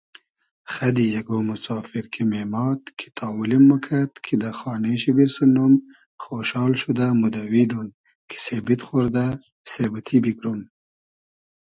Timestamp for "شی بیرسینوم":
5.01-5.73